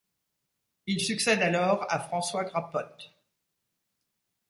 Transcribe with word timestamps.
Il 0.87 0.99
succède 0.99 1.43
alors 1.43 1.85
à 1.87 1.99
François 1.99 2.43
Grappotte. 2.43 3.13